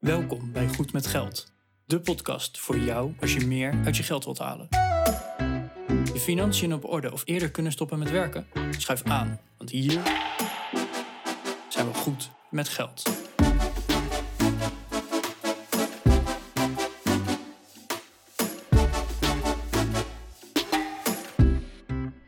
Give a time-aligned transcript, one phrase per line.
[0.00, 1.52] Welkom bij Goed met Geld,
[1.84, 4.66] de podcast voor jou als je meer uit je geld wilt halen.
[6.12, 8.46] Je financiën op orde of eerder kunnen stoppen met werken?
[8.70, 10.02] Schuif aan, want hier
[11.68, 13.02] zijn we goed met geld.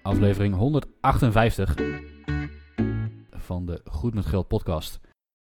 [0.02, 1.74] Aflevering 158
[3.30, 5.00] van de Goed met Geld podcast.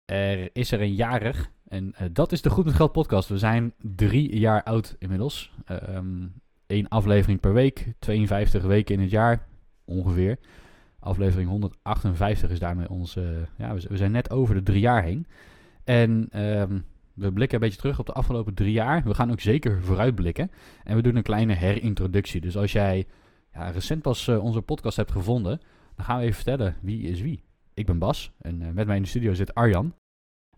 [0.06, 3.30] Er is er een jarig en eh, dat is de Goed met Geld podcast.
[3.30, 5.52] We zijn drie jaar oud inmiddels.
[6.68, 9.48] Eén aflevering per week, 52 weken in het jaar
[9.86, 10.38] ongeveer.
[11.00, 13.48] Aflevering 158 is daarmee onze...
[13.58, 15.28] ja, we zijn net over de drie jaar heen.
[15.84, 16.80] En ehm,
[17.14, 19.04] we blikken een beetje terug op de afgelopen drie jaar.
[19.04, 20.52] We gaan ook zeker vooruitblikken.
[20.84, 22.42] En we doen een kleine herintroduccie.
[22.42, 23.06] Dus als jij
[23.54, 25.62] ja, recent pas eh, onze podcast hebt gevonden,
[25.96, 27.44] dan gaan we even vertellen wie is wie.
[27.74, 29.94] Ik ben Bas en eh, met mij in de studio zit Arjan.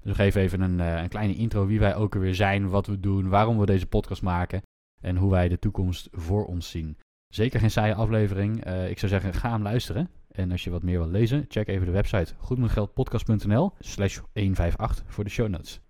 [0.02, 2.88] Dus we geven even een, eh, een kleine intro wie wij ook weer zijn, wat
[2.88, 4.62] we doen, waarom we deze podcast maken
[5.02, 6.98] en hoe wij de toekomst voor ons zien.
[7.28, 8.64] Zeker geen saaie aflevering.
[8.64, 10.10] Eh, ik zou zeggen, ga hem luisteren.
[10.32, 15.24] En als je wat meer wilt lezen, check even de website goedmetgeldpodcast.nl slash 158 voor
[15.24, 15.82] de show notes.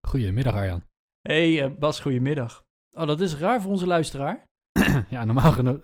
[0.00, 0.82] Goedemiddag Arjan.
[1.20, 2.64] Hey eh, Bas, goedemiddag.
[2.92, 4.44] Oh, dat is raar voor onze luisteraar.
[5.10, 5.80] ja, normaal genoeg.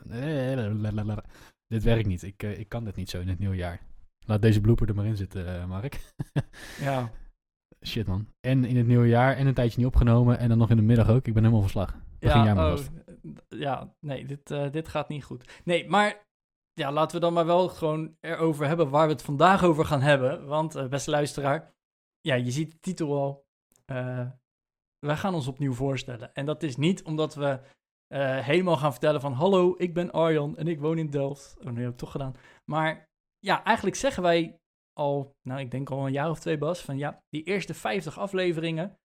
[1.66, 2.22] Dit werkt niet.
[2.22, 3.80] Ik, eh, ik kan dit niet zo in het nieuwe jaar.
[4.26, 6.00] Laat deze blooper er maar in zitten, eh, Mark.
[6.80, 7.10] Ja,
[7.86, 8.28] Shit, man.
[8.40, 10.38] En in het nieuwe jaar en een tijdje niet opgenomen.
[10.38, 11.26] En dan nog in de middag ook.
[11.26, 11.96] Ik ben helemaal verslag.
[12.18, 12.78] Begin ja, oh,
[13.48, 15.62] ja nee, dit, eh, dit gaat niet goed.
[15.64, 16.24] Nee, maar
[16.72, 20.00] ja, laten we dan maar wel gewoon erover hebben waar we het vandaag over gaan
[20.00, 20.46] hebben.
[20.46, 21.74] Want, beste luisteraar,
[22.20, 23.46] ja, je ziet de titel al.
[24.98, 26.34] Wij gaan ons opnieuw voorstellen.
[26.34, 27.60] En dat is niet omdat we
[28.06, 29.32] eh, helemaal gaan vertellen van...
[29.32, 31.56] Hallo, ik ben Arjan en ik woon in Delft.
[31.58, 32.34] Oh, nee, heb ik toch gedaan.
[32.70, 34.58] Maar ja, eigenlijk zeggen wij
[34.92, 36.80] al, nou, ik denk al een jaar of twee, Bas...
[36.80, 38.96] van ja, die eerste 50 afleveringen...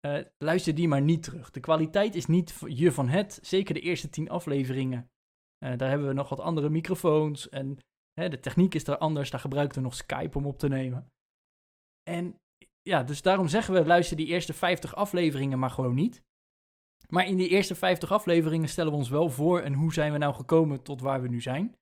[0.00, 1.50] Eh, luister die maar niet terug.
[1.50, 3.38] De kwaliteit is niet je van het.
[3.42, 5.10] Zeker de eerste tien afleveringen.
[5.58, 7.48] Eh, daar hebben we nog wat andere microfoons.
[7.48, 7.78] En
[8.12, 9.30] hè, de techniek is er anders.
[9.30, 11.10] Daar gebruiken we nog Skype om op te nemen.
[12.02, 12.36] En
[12.82, 16.22] ja, dus daarom zeggen we: luister die eerste 50 afleveringen maar gewoon niet.
[17.08, 19.60] Maar in die eerste 50 afleveringen stellen we ons wel voor.
[19.60, 21.76] En hoe zijn we nou gekomen tot waar we nu zijn?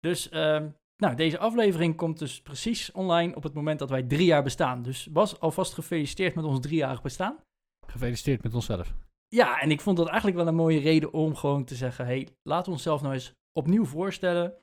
[0.00, 4.26] Dus ehm, nou, deze aflevering komt dus precies online op het moment dat wij drie
[4.26, 4.82] jaar bestaan.
[4.82, 7.36] Dus Bas, alvast gefeliciteerd met ons driejarig bestaan.
[7.86, 8.94] Gefeliciteerd met onszelf.
[9.28, 12.28] Ja, en ik vond dat eigenlijk wel een mooie reden om gewoon te zeggen: hey,
[12.42, 14.54] laten we onszelf nou eens opnieuw voorstellen.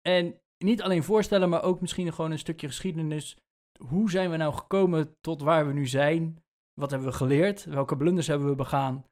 [0.00, 3.36] En niet alleen voorstellen, maar ook misschien gewoon een stukje geschiedenis.
[3.78, 6.42] Hoe zijn we nou gekomen tot waar we nu zijn?
[6.80, 7.64] Wat hebben we geleerd?
[7.64, 9.04] Welke blunders hebben we begaan?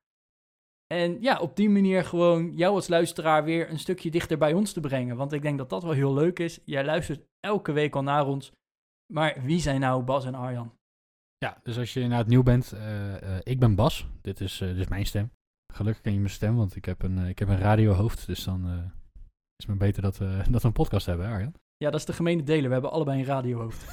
[0.94, 4.72] En ja, op die manier gewoon jou als luisteraar weer een stukje dichter bij ons
[4.72, 5.16] te brengen.
[5.16, 6.60] Want ik denk dat dat wel heel leuk is.
[6.64, 8.52] Jij luistert elke week al naar ons.
[9.12, 10.72] Maar wie zijn nou Bas en Arjan?
[11.38, 12.72] Ja, dus als je inderdaad nieuw bent.
[12.72, 14.06] eh, eh, ik ben Bas.
[14.20, 15.30] Dit is, eh, dit is mijn stem.
[15.72, 18.26] Gelukkig ken je mijn stem, want ik heb een, ik heb een radiohoofd.
[18.26, 18.66] Dus dan
[19.56, 21.54] is het maar beter dat, we dat we een podcast hebben, hè, Arjan.
[21.76, 22.66] Ja, dat is de gemene deler.
[22.66, 23.86] We hebben allebei een radiohoofd.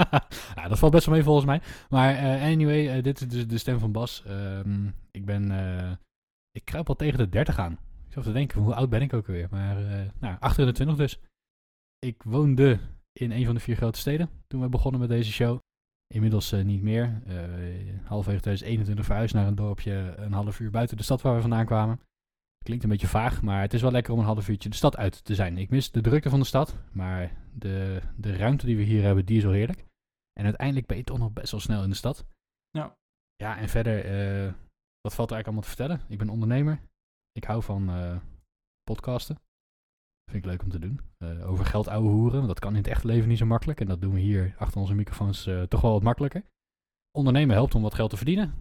[0.68, 1.60] dat valt best wel mee volgens mij.
[1.88, 4.22] Maar anyway, dit is dus de stem van Bas.
[4.26, 5.50] Ehm, ik ben,
[6.54, 7.72] ik kruip al tegen de 30 aan.
[8.06, 9.48] Ik zat te denken, hoe oud ben ik ook alweer?
[9.50, 11.20] Maar eh nou, 28 dus.
[11.98, 12.78] Ik woonde
[13.12, 15.58] in een van de vier grote steden toen we begonnen met deze show.
[16.06, 17.22] Inmiddels eh, niet meer.
[17.26, 17.36] Eh
[18.04, 21.66] halverwege 2021 verhuisd naar een dorpje een half uur buiten de stad waar we vandaan
[21.66, 22.00] kwamen.
[22.64, 24.96] Klinkt een beetje vaag, maar het is wel lekker om een half uurtje de stad
[24.96, 25.58] uit te zijn.
[25.58, 29.26] Ik mis de drukte van de stad, maar de, de ruimte die we hier hebben,
[29.26, 29.84] die is wel heerlijk.
[30.32, 32.26] En uiteindelijk ben je toch nog best wel snel in de stad.
[32.70, 32.96] Ja.
[33.36, 34.04] Ja, en verder,
[35.04, 36.00] wat valt er eigenlijk allemaal te vertellen?
[36.08, 36.80] Ik ben ondernemer.
[37.32, 38.16] Ik hou van eh,
[38.82, 39.38] podcasten.
[40.30, 41.00] Vind ik leuk om te doen.
[41.18, 42.46] Eh, over geld ouwe hoeren.
[42.46, 43.80] Dat kan in het echte leven niet zo makkelijk.
[43.80, 46.44] En dat doen we hier achter onze microfoons eh, toch wel wat makkelijker.
[47.10, 48.54] Ondernemen helpt om wat geld te verdienen.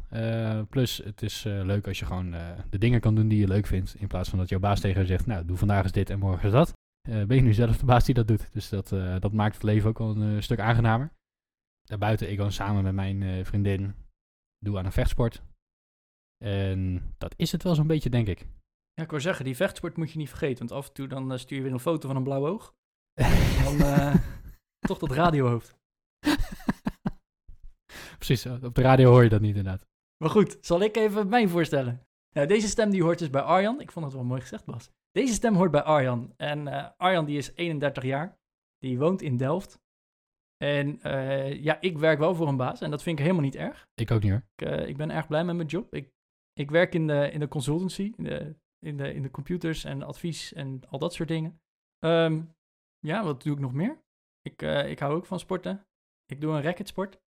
[0.69, 2.31] Plus, het is leuk als je gewoon
[2.69, 3.95] de dingen kan doen die je leuk vindt.
[3.95, 6.19] In plaats van dat jouw baas tegen je zegt, nou, doe vandaag eens dit en
[6.19, 6.73] morgen is dat.
[7.01, 8.51] Ben je nu zelf de baas die dat doet.
[8.51, 8.89] Dus dat,
[9.19, 11.11] dat maakt het leven ook wel een stuk aangenamer.
[11.84, 13.96] Daarbuiten, ik woon samen met mijn vriendin.
[14.57, 15.43] Doe aan een vechtsport.
[16.43, 18.47] En dat is het wel zo'n beetje, denk ik.
[18.93, 20.57] Ja, ik wou zeggen, die vechtsport moet je niet vergeten.
[20.57, 22.75] Want af en toe dan eh, stuur je weer een foto van een blauw oog.
[23.63, 24.16] Dan eh,
[24.79, 25.75] toch dat radiohoofd.
[28.17, 29.85] Precies, eh, op de radio hoor je dat niet inderdaad.
[30.17, 32.07] Maar goed, zal ik even mij voorstellen.
[32.35, 33.81] Nou, deze stem die hoort dus bij Arjan.
[33.81, 34.89] Ik vond het wel mooi gezegd, Bas.
[35.11, 36.34] Deze stem hoort bij Arjan.
[36.37, 36.67] En
[36.97, 38.37] Arjan die is 31 jaar.
[38.78, 39.81] Die woont in Delft.
[40.57, 40.99] En
[41.61, 42.81] ja, ik werk wel voor een baas.
[42.81, 43.87] En dat vind ik helemaal niet erg.
[43.96, 44.43] Ik ook niet hoor.
[44.55, 45.93] Ik, ik ben erg blij met mijn job.
[45.93, 46.12] Ik,
[46.53, 50.03] ik werk in de, in de consultancy, in de, in, de, in de computers en
[50.03, 51.61] advies en al dat soort dingen.
[52.00, 52.41] Ehm,
[53.00, 54.02] ja, wat doe ik nog meer?
[54.41, 55.88] Ik, eh, ik hou ook van sporten.
[56.26, 57.22] Ik doe een racketsport.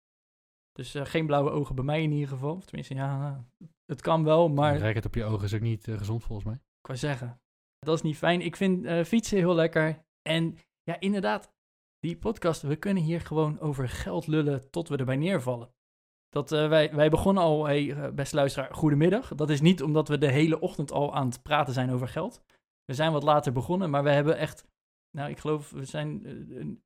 [0.72, 2.56] Dus eh, geen blauwe ogen bij mij in ieder geval.
[2.56, 3.46] Of tenminste, ja,
[3.86, 6.48] het kan wel, maar Rek het op je ogen is ook niet eh, gezond volgens
[6.48, 6.56] mij.
[6.56, 7.42] ik wou zeggen,
[7.80, 8.42] dat is niet fijn.
[8.42, 10.06] Ik vind fietsen heel lekker.
[10.22, 11.54] En ja, inderdaad,
[12.00, 15.74] die podcast, we kunnen hier gewoon over geld lullen tot we erbij neervallen.
[16.36, 19.36] Dat, eh, wij, wij begonnen al, eh, beste luisteraar, goedemiddag.
[19.36, 22.42] Dat is niet omdat we de hele ochtend al aan het praten zijn over geld.
[22.86, 24.66] We zijn wat later begonnen, maar we hebben echt,
[25.18, 26.32] nou ik geloof, we zijn eh,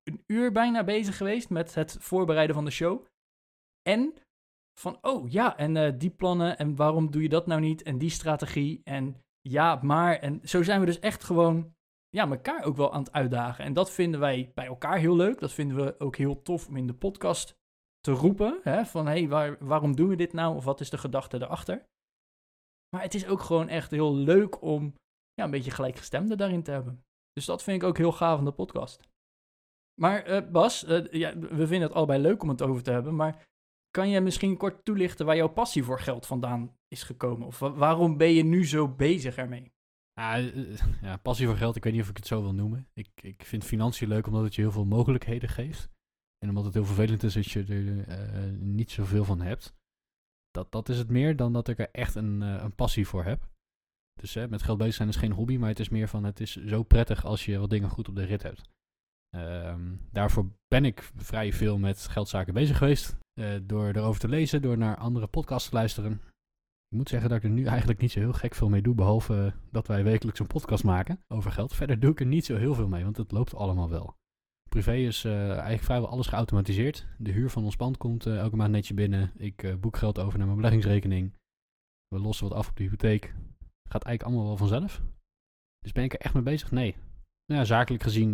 [0.04, 3.06] een, uur bijna bezig geweest met het voorbereiden van de show.
[3.82, 4.14] En
[4.80, 8.10] van, oh ja, en die plannen en waarom doe je dat nou niet en die
[8.10, 10.16] strategie en ja, maar.
[10.16, 11.74] En zo zijn we dus echt gewoon
[12.10, 13.64] ja, elkaar ook wel aan het uitdagen.
[13.66, 15.40] En dat vinden wij bij elkaar heel leuk.
[15.40, 17.58] Dat vinden we ook heel tof om in de podcast
[18.00, 18.60] te roepen.
[18.64, 18.86] Hè?
[18.86, 20.56] Van hé, hey, waar, waarom doen we dit nou?
[20.56, 21.86] Of wat is de gedachte erachter?
[22.90, 24.94] Maar het is ook gewoon echt heel leuk om
[25.34, 27.04] ja, een beetje gelijkgestemden daarin te hebben.
[27.32, 29.08] Dus dat vind ik ook heel gaaf aan de podcast.
[30.02, 33.16] Maar eh, Bas, eh, ja, we vinden het allebei leuk om het over te hebben.
[33.16, 33.48] Maar
[33.90, 37.48] kan je misschien kort toelichten waar jouw passie voor geld vandaan is gekomen?
[37.48, 39.72] Of wa- waarom ben je nu zo bezig ermee?
[40.14, 42.88] Ja, eh, ja, passie voor geld, ik weet niet of ik het zo wil noemen.
[42.94, 45.90] Ik, ik vind financiën leuk omdat het je heel veel mogelijkheden geeft.
[46.40, 49.74] En omdat het heel vervelend is dat je er eh, niet zoveel van hebt.
[50.52, 53.24] Dat, dat is het meer dan dat ik er echt een, eh, een passie voor
[53.24, 53.48] heb.
[54.14, 56.40] Dus hè, met geld bezig zijn is geen hobby, maar het is meer van het
[56.40, 58.70] is zo prettig als je wat dingen goed op de rit hebt.
[59.30, 63.18] Ehm, daarvoor ben ik vrij veel met geldzaken bezig geweest.
[63.34, 66.12] eh, door erover te lezen, door naar andere podcasts te luisteren.
[66.88, 68.96] Ik moet zeggen dat ik er nu eigenlijk niet zo heel gek veel mee doe,
[68.96, 71.74] behalve eh, dat wij wekelijks een podcast maken over geld.
[71.74, 74.16] Verder doe ik er niet zo heel veel mee, want het loopt allemaal wel.
[74.70, 77.08] Privé is eh, eigenlijk vrijwel alles geautomatiseerd.
[77.18, 79.32] De huur van ons pand komt eh, elke maand netje binnen.
[79.38, 81.34] Ik eh, boek geld over naar mijn beleggingsrekening.
[82.08, 83.36] We lossen wat af op de hypotheek.
[83.90, 85.02] Gaat eigenlijk allemaal wel vanzelf.
[85.80, 86.72] Dus ben ik er echt mee bezig?
[86.72, 86.96] Nee.
[87.46, 88.34] Nou ja, zakelijk gezien,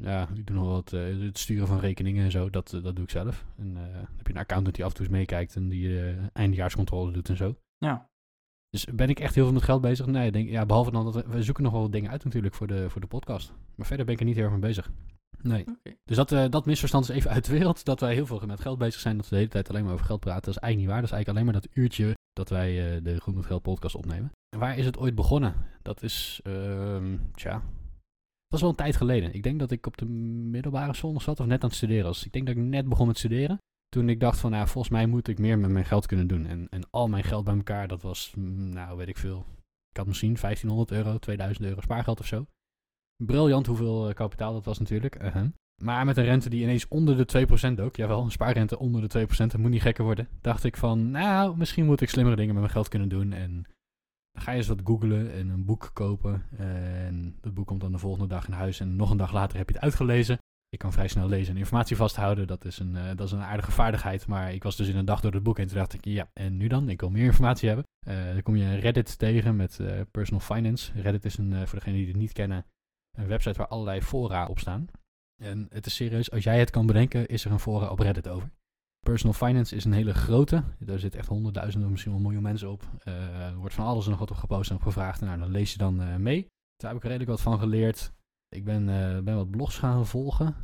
[0.00, 3.10] ja, ik doe nog wat, het sturen van rekeningen en zo, dat, dat doe ik
[3.10, 3.44] zelf.
[3.56, 3.82] En dan
[4.16, 7.36] heb je een accountant die af en toe eens meekijkt en die eindjaarscontrole doet en
[7.36, 7.56] zo.
[7.78, 8.10] Ja,
[8.68, 10.06] Dus ben ik echt heel veel met geld bezig?
[10.06, 12.24] Nee, ik denk, ja, behalve dan dat we, we zoeken nog wel wat dingen uit
[12.24, 13.52] natuurlijk voor de, voor de podcast.
[13.74, 14.90] Maar verder ben ik er niet heel erg mee bezig.
[15.42, 15.64] Nee.
[16.04, 17.84] Dus dat, eh, dat misverstand is even uit de wereld.
[17.84, 19.16] Dat wij heel veel met geld bezig zijn.
[19.16, 20.42] Dat we de hele tijd alleen maar over geld praten.
[20.44, 21.00] Dat is eigenlijk niet waar.
[21.00, 23.94] Dat is eigenlijk alleen maar dat uurtje dat wij eh, de Goed met Geld podcast
[23.94, 24.32] opnemen.
[24.48, 25.54] En waar is het ooit begonnen?
[25.82, 27.62] Dat is, ehm tja,
[28.50, 29.34] dat is wel een tijd geleden.
[29.34, 32.04] Ik denk dat ik op de middelbare school nog zat of net aan het studeren
[32.04, 32.24] was.
[32.24, 33.58] Ik denk dat ik net begon met studeren.
[33.88, 36.46] Toen ik dacht van, nou, volgens mij moet ik meer met mijn geld kunnen doen.
[36.46, 39.46] En, en al mijn geld bij elkaar, dat was, mm, nou, weet ik veel.
[39.90, 42.46] Ik had misschien 1500 euro, 2000 euro spaargeld of zo.
[43.26, 45.22] Briljant hoeveel eh, kapitaal dat was natuurlijk.
[45.22, 45.46] uh-huh.
[45.82, 49.26] Maar met een rente die ineens onder de 2% dook, jawel, een spaarrente onder de
[49.26, 50.28] 2%, dat moet niet gekker worden.
[50.40, 53.32] Dacht ik van, nou, misschien moet ik slimmere dingen met mijn geld kunnen doen.
[53.32, 53.66] En
[54.32, 56.42] dan ga je eens wat googlen en een boek kopen.
[56.56, 59.58] En dat boek komt dan de volgende dag in huis en nog een dag later
[59.58, 60.38] heb je het uitgelezen.
[60.68, 62.46] Ik kan vrij snel lezen en informatie vasthouden.
[62.46, 64.26] Dat is een, eh, dat is een aardige vaardigheid.
[64.26, 65.66] Maar ik was dus in een dag door het boek heen.
[65.66, 66.88] Toen dacht ik, ja, en nu dan?
[66.88, 67.86] Ik wil meer informatie hebben.
[68.06, 71.00] Eh, dan kom je Reddit tegen met eh, personal finance.
[71.00, 72.66] Reddit is een, eh, voor degenen die het niet kennen,
[73.18, 74.88] een website waar allerlei fora op staan.
[75.42, 78.28] En het is serieus, als jij het kan bedenken, is er een fora op Reddit
[78.28, 78.50] over.
[79.00, 80.62] Personal finance is een hele grote.
[80.78, 82.82] Daar zitten echt honderdduizenden, misschien wel een miljoen mensen op.
[83.04, 85.20] Eh, er wordt van alles en nog wat op gepost en op gevraagd.
[85.20, 86.46] Nou, dan lees je dan eh, mee.
[86.76, 88.12] Daar heb ik redelijk wat van geleerd.
[88.48, 90.56] Ik ben, eh, ben wat blogs gaan volgen.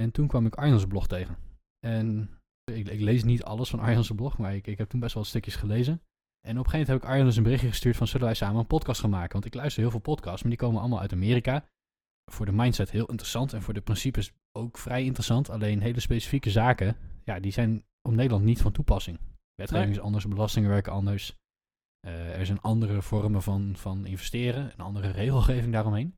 [0.00, 1.36] En toen kwam ik Arjan's blog tegen.
[1.86, 2.30] En
[2.72, 5.24] ik, ik lees niet alles van Arjan's blog, maar ik, ik heb toen best wel
[5.24, 6.00] stukjes gelezen.
[6.40, 8.34] En op een gegeven moment heb ik Arjan dus een berichtje gestuurd van zullen wij
[8.34, 9.32] samen een podcast gaan maken?
[9.32, 11.64] Want ik luister heel veel podcasts, maar die komen allemaal uit Amerika.
[12.32, 15.50] Voor de mindset heel interessant en voor de principes ook vrij interessant.
[15.50, 19.18] Alleen hele specifieke zaken, ja, die zijn op Nederland niet van toepassing.
[19.54, 21.36] Wetgeving is anders, belastingen werken anders.
[22.00, 26.16] Eh, er zijn andere vormen van, van investeren, een andere regelgeving daaromheen.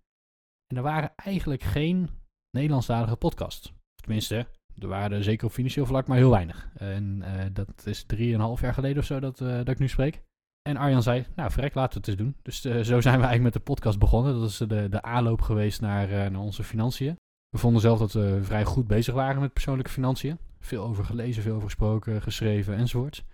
[0.66, 2.08] En er waren eigenlijk geen
[2.50, 3.72] Nederlandstalige podcasts.
[3.94, 4.46] Tenminste,
[4.78, 6.70] er waren er zeker op financieel vlak maar heel weinig.
[6.74, 10.22] En eh, dat is drieënhalf jaar geleden of zo dat, eh, dat ik nu spreek.
[10.62, 12.36] En Arjan zei, nou vrek, laten we het eens doen.
[12.42, 14.40] Dus eh, zo zijn we eigenlijk met de podcast begonnen.
[14.40, 17.16] Dat is de, de aanloop geweest naar, eh, naar onze financiën.
[17.48, 20.38] We vonden zelf dat we vrij goed bezig waren met persoonlijke financiën.
[20.60, 23.24] Veel over gelezen, veel over gesproken, geschreven enzovoort.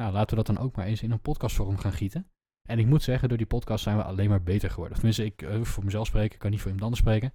[0.00, 2.26] Nou, laten we dat dan ook maar eens in een podcastvorm gaan gieten.
[2.68, 4.96] En ik moet zeggen, door die podcast zijn we alleen maar beter geworden.
[4.96, 7.32] Tenminste, ik eh, voor mezelf spreken, ik kan niet voor iemand anders spreken.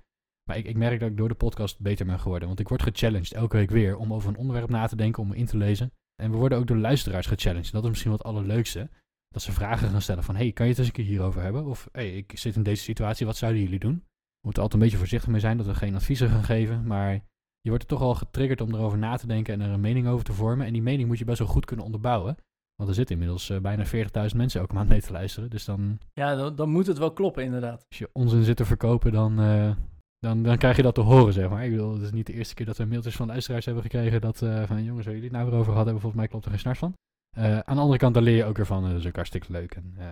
[0.50, 2.48] Maar ik, ik merk dat ik door de podcast beter ben geworden.
[2.48, 5.34] Want ik word gechallenged elke week weer om over een onderwerp na te denken, om
[5.34, 5.92] in te lezen.
[6.22, 7.72] En we worden ook door luisteraars gechallenged.
[7.72, 8.90] Dat is misschien wat allerleukste.
[9.34, 11.66] Dat ze vragen gaan stellen van, hey, kan je het eens een keer hierover hebben?
[11.66, 14.04] Of, hey, ik zit in deze situatie, wat zouden jullie doen?
[14.04, 16.88] We moeten altijd een beetje voorzichtig mee zijn dat we geen adviezen gaan geven.
[16.88, 17.14] Maar
[17.62, 20.08] je wordt er toch al getriggerd om erover na te denken en er een mening
[20.08, 20.66] over te vormen.
[20.66, 22.38] En die mening moet je best wel goed kunnen onderbouwen.
[22.76, 25.50] Want er zitten inmiddels eh, bijna 40.000 mensen elke maand mee te luisteren.
[25.50, 27.86] Dus dan, Ja, dan, dan moet het wel kloppen inderdaad.
[27.90, 29.72] als je onzin zit te verkopen, dan, eh,
[30.20, 31.66] dan, dan krijg je dat te horen, zeg maar.
[31.66, 34.22] Ik bedoel, het is niet de eerste keer dat we mailtjes van luisteraars hebben gekregen
[34.22, 36.46] dat uh, van jongens, waar jullie het nou weer over gehad hebben, volgens mij klopt
[36.46, 36.94] er geen snars van.
[37.38, 39.76] Uh, aan de andere kant, daar leer je ook weer van, is ook hartstikke leuk.
[39.76, 40.06] En, uh,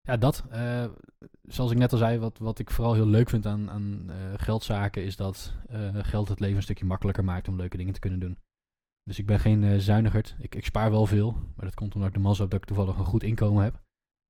[0.00, 0.44] ja, dat.
[1.42, 5.04] zoals ik net al zei, wat, wat ik vooral heel leuk vind aan, aan geldzaken,
[5.04, 5.54] is dat
[5.92, 8.38] geld het leven een stukje makkelijker maakt om leuke dingen te kunnen doen.
[9.04, 10.36] Dus ik ben geen zuinigerd.
[10.38, 12.66] Ik, ik spaar wel veel, maar dat komt omdat ik de mazzel heb dat ik
[12.66, 13.80] toevallig een goed inkomen heb.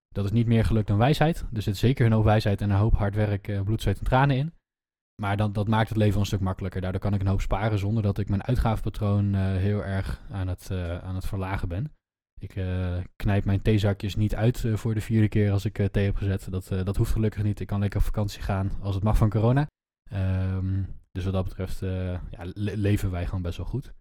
[0.09, 1.45] Dat is niet meer geluk dan wijsheid.
[1.53, 4.37] Er zit zeker een hoop wijsheid en een hoop hard werk, bloed, zweet en tranen
[4.37, 4.53] in.
[5.21, 6.81] Maar dan, dat maakt het leven een stuk makkelijker.
[6.81, 10.49] Daardoor kan ik een hoop sparen zonder dat ik mijn uitgavenpatroon uh, heel erg aan
[10.49, 11.92] het, uh, aan het verlagen ben.
[12.40, 16.16] Ik uh, knijp mijn theezakjes niet uit voor de vierde keer als ik thee heb
[16.16, 16.50] gezet.
[16.50, 17.61] Dat, dat hoeft gelukkig niet.
[17.61, 19.66] Ik kan lekker op vakantie gaan als het mag van corona.
[20.12, 21.78] Um, dus wat dat betreft
[22.31, 23.92] ja, le leven wij gewoon best wel goed.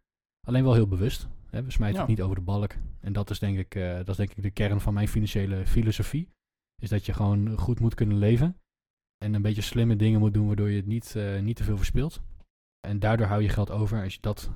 [0.47, 1.27] Alleen wel heel bewust.
[1.49, 1.63] Hè?
[1.63, 2.05] We smijten ja.
[2.05, 2.71] het niet over de balk.
[2.99, 6.29] En dat is, denk ik, dat is denk ik de kern van mijn financiële filosofie.
[6.81, 8.55] Is dat je gewoon goed moet kunnen leven.
[9.23, 11.77] En een beetje slimme dingen moet doen, waardoor je het niet, uh, niet te veel
[11.77, 12.21] verspilt.
[12.87, 14.51] En daardoor hou je geld over als je dat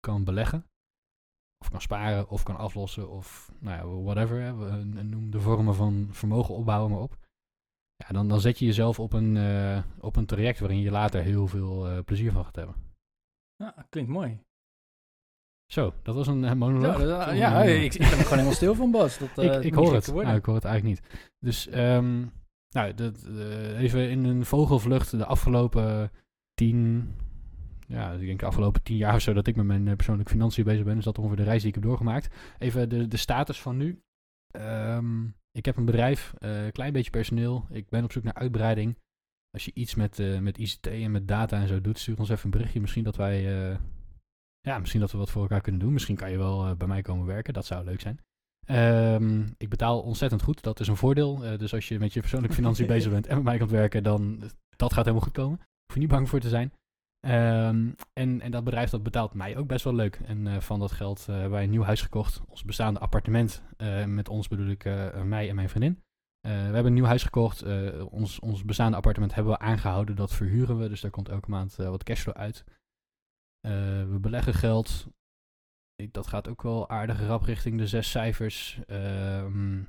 [0.00, 0.66] kan beleggen.
[1.58, 4.40] Of kan sparen, of kan aflossen, of nou ja, whatever.
[4.40, 4.52] Hè.
[4.84, 7.16] Noem de vormen van vermogen opbouwen maar op.
[7.96, 11.22] Ja, dan, dan zet je jezelf op een, uh, op een traject waarin je later
[11.22, 12.74] heel veel uh, plezier van gaat hebben.
[13.56, 14.40] Ja, klinkt mooi.
[15.72, 16.98] Zo, dat was een monoloog.
[16.98, 19.18] Ja, dat, ja ik, ik ben er gewoon helemaal stil van, Bas.
[19.18, 20.14] Dat, ik, ik hoor het.
[20.14, 21.30] Nou, ik hoor het eigenlijk niet.
[21.38, 22.32] Dus um,
[22.70, 22.94] nou,
[23.26, 26.10] uh, even in een vogelvlucht de afgelopen
[26.54, 27.08] tien,
[27.86, 30.32] ja, ik denk de afgelopen tien jaar of zo dat ik met mijn uh, persoonlijke
[30.32, 32.34] financiën bezig ben, is dat ongeveer de reis die ik heb doorgemaakt.
[32.58, 34.02] Even de, de status van nu.
[34.56, 37.66] Um, ik heb een bedrijf, een uh, klein beetje personeel.
[37.70, 38.98] Ik ben op zoek naar uitbreiding.
[39.50, 42.44] Als je iets met, met ICT en met data en zo doet, stuur ons even
[42.44, 42.80] een berichtje.
[42.80, 43.42] Misschien dat wij,
[44.60, 45.92] ja, misschien dat we wat voor elkaar kunnen doen.
[45.92, 47.54] Misschien kan je wel bij mij komen werken.
[47.54, 48.20] Dat zou leuk zijn.
[48.70, 51.44] Um, ik betaal ontzettend goed, dat is een voordeel.
[51.44, 54.02] Uh, dus als je met je persoonlijke financiën bezig bent en met mij kan werken,
[54.02, 54.42] dan
[54.76, 55.58] dat gaat helemaal goed komen.
[55.58, 56.72] Hoef je niet bang voor te zijn.
[57.26, 60.20] Um, en, en dat bedrijf dat betaalt mij ook best wel leuk.
[60.24, 62.40] En uh, van dat geld uh, hebben wij een nieuw huis gekocht.
[62.48, 63.62] Ons bestaande appartement.
[64.06, 64.84] met ons bedoel ik
[65.24, 66.02] mij en mijn vriendin.
[66.40, 67.64] we hebben een nieuw huis gekocht.
[68.04, 70.16] ons, ons bestaande appartement hebben we aangehouden.
[70.16, 70.88] Dat verhuren we.
[70.88, 72.64] Dus daar komt elke maand wat cashflow uit.
[74.10, 75.06] we beleggen geld
[76.06, 78.80] dat gaat ook wel aardig rap richting de zes cijfers.
[78.86, 79.88] Um,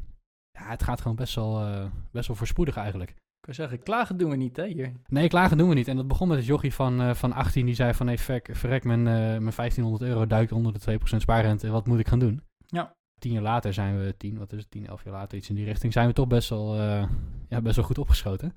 [0.52, 3.10] ja, het gaat gewoon best wel, uh, best wel voorspoedig eigenlijk.
[3.10, 4.94] Ik kan zeggen, klagen doen we niet hè hier.
[5.08, 5.88] Nee, klagen doen we niet.
[5.88, 8.08] En dat begon met het jochie van, uh, van 18 die zei van...
[8.08, 11.70] Hey, verrek, verrek mijn, uh, mijn 1500 euro duikt onder de 2% spaarrente.
[11.70, 12.42] Wat moet ik gaan doen?
[12.66, 12.96] Ja.
[13.20, 15.56] Tien jaar later zijn we, tien, wat is het, tien, elf jaar later, iets in
[15.56, 15.94] die richting...
[15.94, 16.76] zijn we toch best wel,
[17.48, 18.56] ja, best wel goed opgeschoten.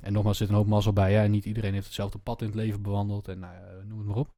[0.00, 1.12] En nogmaals, zit een hoop mazzel bij.
[1.12, 3.28] Ja, niet iedereen heeft hetzelfde pad in het leven bewandeld.
[3.28, 4.30] En nou, noem het maar op.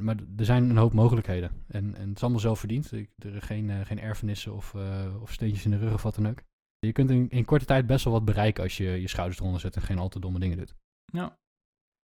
[0.00, 1.64] Maar er zijn een hoop mogelijkheden.
[1.66, 2.90] En, en het is allemaal zelf verdiend.
[2.90, 6.14] Er zijn geen, uh, geen erfenissen of, uh, of steentjes in de rug of wat
[6.14, 6.42] dan ook.
[6.78, 9.60] Je kunt in, in korte tijd best wel wat bereiken als je je schouders eronder
[9.60, 10.74] zet en geen al te domme dingen doet.
[11.04, 11.26] Ja.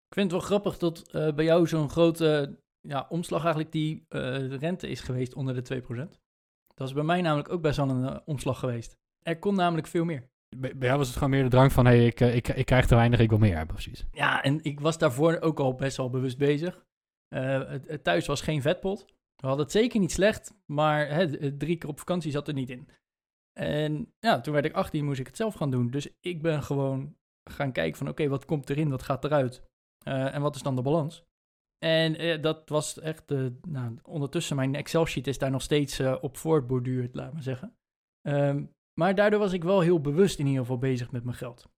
[0.08, 4.06] Ik vind het wel grappig dat uh, bij jou zo'n grote ja, omslag eigenlijk die
[4.58, 5.94] rente is geweest onder de 2%.
[6.74, 8.96] Dat is bij mij namelijk ook best wel een omslag geweest.
[9.22, 10.28] Er kon namelijk veel meer.
[10.56, 12.66] Bij, bij jou was het gewoon meer de drang van, hé, hey, ik, ik, ik
[12.66, 14.04] krijg te weinig, ik wil meer hebben, precies.
[14.12, 16.84] Ja, en ik was daarvoor ook al best wel bewust bezig.
[17.28, 19.04] Uh, het, thuis was geen vetpot.
[19.37, 22.71] We hadden het zeker niet slecht, maar hè, drie keer op vakantie zat er niet
[22.71, 22.88] in.
[23.52, 25.90] En ja, toen werd ik 18, moest ik het zelf gaan doen.
[25.90, 27.16] Dus ik ben gewoon
[27.50, 29.62] gaan kijken van oké, wat komt erin, wat gaat eruit?
[30.09, 31.25] Uh, en wat is dan de balans?
[31.78, 33.28] En uh, dat was echt,
[33.62, 37.76] nou, ondertussen mijn Excel-sheet is daar nog steeds op voortborduurd, laat maar zeggen.
[38.26, 41.69] Um, maar daardoor was ik wel heel bewust in ieder geval bezig met mijn geld.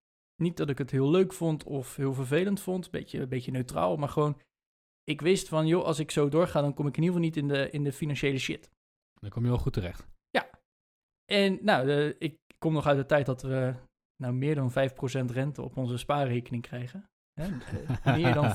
[0.42, 4.08] Niet dat ik het heel leuk vond of heel vervelend vond, beetje, beetje neutraal, maar
[4.08, 4.40] gewoon
[5.10, 7.36] ik wist van, joh, als ik zo doorga, dan kom ik in ieder geval niet
[7.36, 8.70] in de, in de financiële shit.
[9.20, 10.06] Dan kom je wel goed terecht.
[10.30, 10.50] Ja.
[11.24, 13.74] En nou, de, ik kom nog uit de tijd dat we
[14.16, 14.74] nou meer dan 5%
[15.32, 17.08] rente op onze spaarrekening krijgen.
[17.40, 17.48] Hè?
[18.18, 18.54] meer dan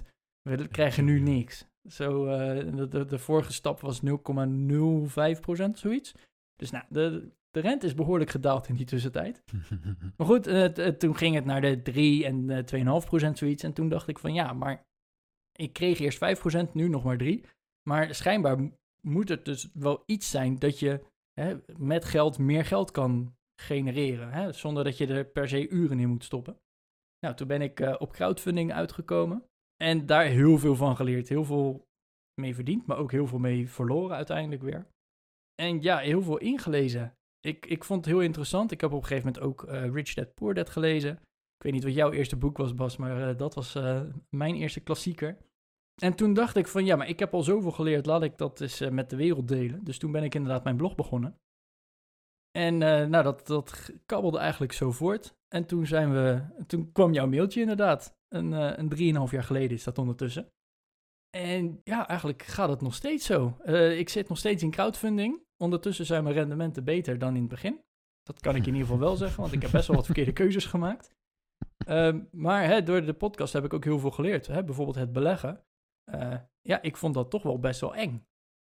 [0.00, 0.04] 5%.
[0.42, 1.66] We krijgen nu niks.
[1.88, 4.10] Zo, uh, de, de, de, vorige stap was 0,05%,
[5.72, 6.14] zoiets.
[6.56, 9.44] Dus nou, de, de rente is behoorlijk gedaald in die tussentijd.
[10.16, 13.62] maar goed, uh, toen ging het naar de 3 en uh, 2,5% zoiets.
[13.62, 14.84] En toen dacht ik van ja, maar
[15.56, 16.18] ik kreeg eerst
[16.68, 17.26] 5%, nu nog maar 3%.
[17.88, 18.70] Maar schijnbaar
[19.00, 21.04] moet het dus wel iets zijn dat je
[21.40, 24.32] hè, met geld meer geld kan genereren.
[24.32, 26.60] Hè, zonder dat je er per se uren in moet stoppen.
[27.20, 29.44] Nou, toen ben ik uh, op crowdfunding uitgekomen.
[29.76, 31.28] En daar heel veel van geleerd.
[31.28, 31.86] Heel veel
[32.40, 34.86] mee verdiend, maar ook heel veel mee verloren uiteindelijk weer.
[35.54, 37.16] En ja, heel veel ingelezen.
[37.40, 38.70] Ik, ik vond het heel interessant.
[38.70, 41.12] Ik heb op een gegeven moment ook uh, Rich Dad Poor Dad gelezen.
[41.56, 43.78] Ik weet niet wat jouw eerste boek was, Bas, maar uh, dat was
[44.28, 45.36] mijn eerste klassieker.
[46.02, 48.60] En toen dacht ik van ja, maar ik heb al zoveel geleerd, laat ik dat
[48.60, 49.84] eens uh, met de wereld delen.
[49.84, 51.38] Dus toen ben ik inderdaad mijn blog begonnen.
[52.50, 55.34] En nou, dat, dat kabbelde eigenlijk zo voort.
[55.48, 58.14] En toen zijn we, toen kwam jouw mailtje inderdaad.
[58.28, 60.48] Een, uh, een drieënhalf jaar geleden is dat ondertussen.
[61.30, 63.56] En ja, eigenlijk gaat het nog steeds zo.
[63.98, 65.42] Ik zit nog steeds in crowdfunding.
[65.56, 67.80] Ondertussen zijn mijn rendementen beter dan in het begin.
[68.22, 70.32] Dat kan ik in ieder geval wel zeggen, want ik heb best wel wat verkeerde
[70.32, 71.14] keuzes gemaakt.
[71.88, 74.46] Uh, maar hè, door de podcast heb ik ook heel veel geleerd.
[74.46, 74.64] Hè?
[74.64, 75.64] Bijvoorbeeld het beleggen.
[76.14, 78.26] Uh, ja, ik vond dat toch wel best wel eng.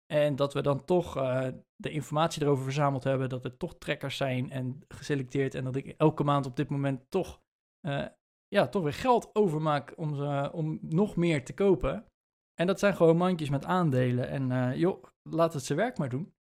[0.05, 4.17] En dat we dan toch uh, de informatie erover verzameld hebben, dat er toch trekkers
[4.17, 5.55] zijn en geselecteerd.
[5.55, 7.41] En dat ik elke maand op dit moment toch,
[7.87, 8.07] uh,
[8.47, 12.05] ja, toch weer geld overmaak om, ze, om nog meer te kopen.
[12.53, 14.29] En dat zijn gewoon mandjes met aandelen.
[14.29, 16.33] En joh, laat het zijn werk maar doen.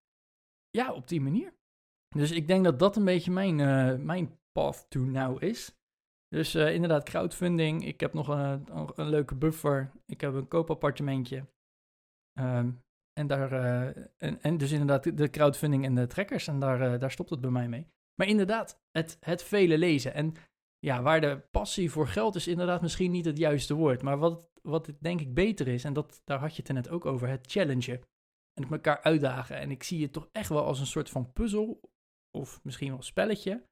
[0.70, 1.54] Ja, op die manier.
[2.08, 3.56] Dus ik denk dat dat een beetje mijn,
[4.06, 5.81] mijn path to now is.
[6.32, 7.86] Dus inderdaad, crowdfunding.
[7.86, 9.90] Ik heb nog een, een, leuke buffer.
[10.06, 11.46] Ik heb een koopappartementje.
[12.40, 14.04] Um, en, daar, uh,
[14.44, 16.48] en, dus inderdaad de crowdfunding en de trekkers.
[16.48, 17.86] En daar, daar stopt het bij mij mee.
[18.14, 20.14] Maar inderdaad, het, het vele lezen.
[20.14, 20.34] En
[20.78, 24.02] ja, waar de passie voor geld is inderdaad misschien niet het juiste woord.
[24.02, 26.88] Maar wat, wat het denk ik beter is, en dat, daar had je het net
[26.88, 28.00] ook over, het challengen.
[28.52, 29.56] En elkaar uitdagen.
[29.56, 31.80] En ik zie het toch echt wel als een soort van puzzel.
[32.30, 33.66] Of misschien wel spelletje.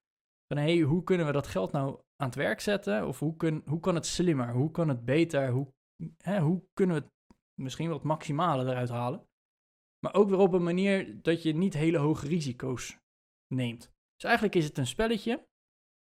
[0.47, 3.07] Van hé, hey, hoe kunnen we dat geld nou aan het werk zetten?
[3.07, 4.53] Of hoe, kun, hoe kan het slimmer?
[4.53, 5.51] Hoe kan het beter?
[5.51, 5.73] Hoe,
[6.17, 7.13] hè, hoe kunnen we het
[7.55, 9.29] misschien het maximale eruit halen?
[10.01, 12.99] Maar ook weer op een manier dat je niet hele hoge risico's
[13.55, 13.93] neemt.
[14.15, 15.49] Dus eigenlijk is het een spelletje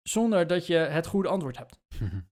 [0.02, 1.80] zonder dat je het goede antwoord hebt.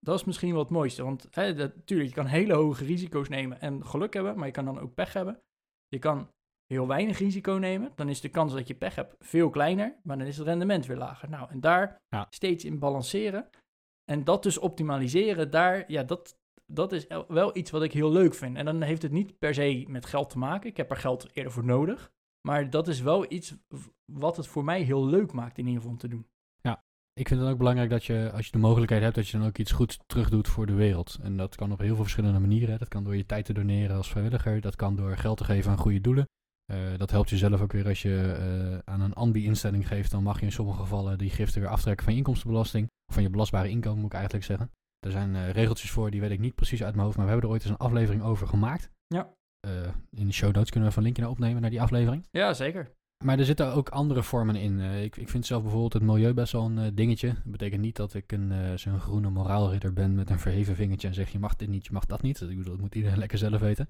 [0.07, 1.03] dat is misschien wel het mooiste.
[1.03, 4.65] Want hè, natuurlijk, je kan hele hoge risico's nemen en geluk hebben, maar je kan
[4.65, 5.43] dan ook pech hebben.
[5.89, 6.31] Je kan
[6.67, 10.19] heel weinig risico nemen, dan is de kans dat je pech hebt veel kleiner, maar
[10.19, 11.31] dan is het rendement weer lager.
[11.31, 12.27] Nou, en daar ja.
[12.31, 13.51] steeds in balanceren
[14.11, 18.35] en dat dus optimaliseren, daar, ja, dat, dat is wel iets wat ik heel leuk
[18.35, 18.57] vind.
[18.57, 20.71] En dan heeft het niet per se met geld te maken.
[20.71, 22.13] Ik heb er geld eerder voor nodig.
[22.41, 23.55] Maar dat is wel iets
[24.05, 26.27] wat het voor mij heel leuk maakt in ieder geval om te doen.
[26.61, 29.39] Ja, ik vind het ook belangrijk dat je, als je de mogelijkheid hebt, dat je
[29.39, 31.19] dan ook iets goeds terugdoet voor de wereld.
[31.23, 32.79] En dat kan op heel veel verschillende manieren.
[32.79, 34.61] Dat kan door je tijd te doneren als vrijwilliger.
[34.61, 36.29] Dat kan door geld te geven aan goede doelen.
[36.71, 40.11] Uh, dat helpt jezelf ook weer als je uh, aan een ambi-instelling geeft.
[40.11, 42.87] Dan mag je in sommige gevallen die giften weer aftrekken van je inkomstenbelasting.
[42.87, 44.71] Of van je belastbare inkomen, moet ik eigenlijk zeggen.
[44.99, 47.33] Er zijn uh, regeltjes voor, die weet ik niet precies uit mijn hoofd, maar we
[47.33, 48.91] hebben er ooit eens een aflevering over gemaakt.
[49.07, 49.33] Ja.
[50.11, 52.27] In de show notes kunnen we even een linkje naar opnemen naar die aflevering.
[52.31, 52.91] Ja, zeker.
[53.25, 54.81] Maar er zitten ook andere vormen in.
[54.81, 57.29] Ik, ik vind zelf bijvoorbeeld het milieu best wel een dingetje.
[57.29, 61.15] Dat betekent niet dat ik een zo'n groene moraalridder ben met een verheven vingertje en
[61.15, 62.41] zeg je mag dit niet, je mag dat niet.
[62.41, 63.89] Ik bedoel, dat moet iedereen lekker zelf weten.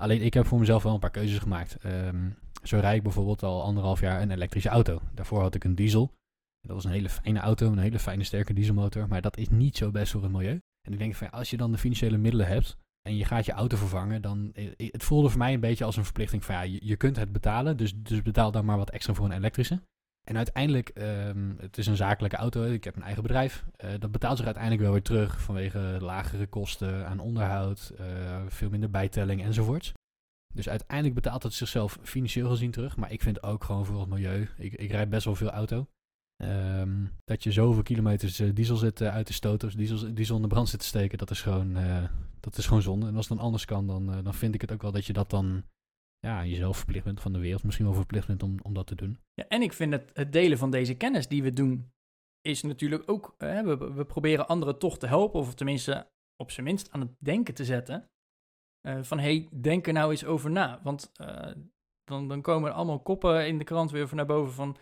[0.00, 1.84] Alleen ik heb voor mezelf wel een paar keuzes gemaakt.
[1.84, 5.00] Um, zo rijd ik bijvoorbeeld al anderhalf jaar een elektrische auto.
[5.14, 6.12] Daarvoor had ik een diesel.
[6.60, 9.08] Dat was een hele fijne auto, een hele fijne sterke dieselmotor.
[9.08, 10.60] Maar dat is niet zo best voor het milieu.
[10.86, 13.52] En ik denk van als je dan de financiële middelen hebt en je gaat je
[13.52, 16.54] auto vervangen, dan eh, eh, het voelde voor mij een beetje als een verplichting van
[16.54, 19.32] ja, je, je kunt het betalen, dus, dus betaal dan maar wat extra voor een
[19.32, 19.80] elektrische.
[20.28, 20.90] En uiteindelijk,
[21.28, 23.64] um, het is een zakelijke auto, ik heb een eigen bedrijf.
[23.84, 28.06] Uh, dat betaalt zich uiteindelijk wel weer terug vanwege lagere kosten aan onderhoud, uh,
[28.48, 29.92] veel minder bijtelling enzovoorts.
[30.54, 32.96] Dus uiteindelijk betaalt het zichzelf financieel gezien terug.
[32.96, 34.48] Maar ik vind ook gewoon voor het milieu.
[34.56, 35.86] Ik, ik rijd best wel veel auto.
[36.42, 40.48] Um, dat je zoveel kilometers uh, diesel zit uit te stoten, diesel, diesel in de
[40.48, 41.76] brand zit te steken, dat is gewoon,
[42.40, 43.06] dat is gewoon zonde.
[43.06, 45.12] En als het dan anders kan, dan, dan vind ik het ook wel dat je
[45.12, 45.64] dat dan
[46.18, 47.62] ja, jezelf verplicht bent van de wereld.
[47.62, 49.18] Misschien wel verplicht bent om, om dat te doen.
[49.34, 51.92] Ja, en ik vind het, het delen van deze kennis die we doen,
[52.40, 56.90] is natuurlijk ook, we, we proberen anderen toch te helpen, of tenminste op zijn minst
[56.90, 58.10] aan het denken te zetten.
[59.00, 60.80] van hey, denk er nou eens over na.
[60.82, 61.12] Want
[62.04, 64.76] dan, dan komen er allemaal koppen in de krant weer van naar boven van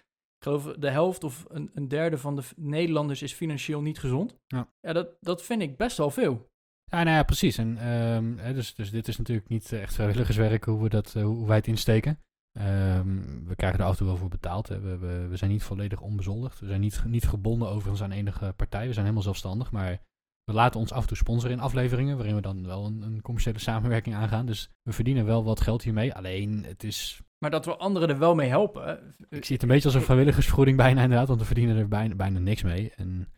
[0.44, 4.36] geloof de helft of een, een derde van de Nederlanders is financieel niet gezond.
[4.46, 6.52] Ja, ja dat, dat vind ik best wel veel.
[6.84, 7.58] Ja, nou ja, precies.
[7.58, 11.22] En, um, hè, dus, dus dit is natuurlijk niet echt vrijwilligerswerk hoe, we dat, uh,
[11.22, 12.18] hoe wij het insteken.
[12.58, 14.68] Um, we krijgen er af en toe wel voor betaald.
[14.68, 16.60] We, we, we, zijn niet volledig onbezoldigd.
[16.60, 18.86] We zijn niet, niet gebonden overigens aan enige partij.
[18.86, 19.70] We zijn helemaal zelfstandig.
[19.70, 20.00] Maar
[20.44, 22.16] we laten ons af en toe sponsoren in afleveringen.
[22.16, 24.46] Waarin we dan wel een, een commerciële samenwerking aangaan.
[24.46, 26.14] Dus we verdienen wel wat geld hiermee.
[26.14, 29.14] Alleen het is maar dat we anderen er wel mee helpen.
[29.28, 32.14] Ik zie het een beetje als een vrijwilligersvergoeding bijna inderdaad, want we verdienen er bijna,
[32.14, 32.92] bijna niks mee.
[32.96, 33.32] En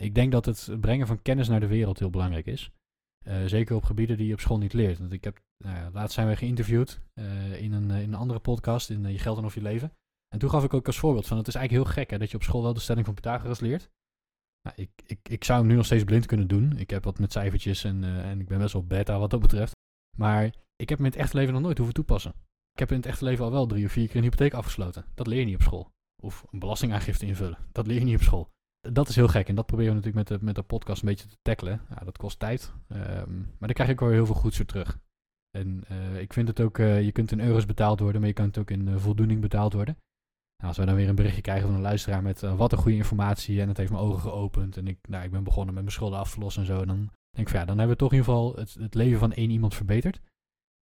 [0.00, 2.70] ik denk dat het brengen van kennis naar de wereld heel belangrijk is.
[3.24, 4.98] Uh, zeker op gebieden die je op school niet leert.
[4.98, 8.40] Want ik heb, nou ja, laatst zijn we geïnterviewd uh, in, een, in een andere
[8.40, 9.92] podcast, in Je Geld en Of Je Leven.
[10.28, 12.30] En toen gaf ik ook als voorbeeld van, het is eigenlijk heel gek hè, dat
[12.30, 13.90] je op school wel de stelling van Pythagoras leert.
[14.62, 16.76] Nou, ik, ik, ik zou hem nu nog steeds blind kunnen doen.
[16.76, 19.72] Ik heb wat met cijfertjes en, en ik ben best wel beta wat dat betreft.
[20.16, 20.44] Maar
[20.76, 22.34] ik heb hem in het echte leven nog nooit hoeven toepassen.
[22.72, 25.04] Ik heb in het echte leven al wel drie of vier keer een hypotheek afgesloten.
[25.14, 25.90] Dat leer je niet op school.
[26.22, 27.58] Of een belastingaangifte invullen.
[27.72, 28.50] Dat leer je niet op school.
[28.92, 29.48] Dat is heel gek.
[29.48, 31.80] En dat proberen we natuurlijk met de, met de podcast een beetje te tackelen.
[31.90, 32.72] Ja, dat kost tijd.
[32.88, 34.98] Um, maar dan krijg ik wel heel veel goeds voor terug.
[35.50, 38.34] En uh, ik vind het ook, uh, je kunt in euro's betaald worden, maar je
[38.34, 39.96] kunt ook in uh, voldoening betaald worden.
[40.56, 42.96] Nou, als wij dan weer een berichtje krijgen van een luisteraar met wat een goede
[42.96, 45.94] informatie en het heeft mijn ogen geopend en ik, nou, ik ben begonnen met mijn
[45.94, 48.18] schulden af te lossen en zo, dan denk van ja, dan hebben we toch in
[48.18, 50.20] ieder geval het, het leven van één iemand verbeterd.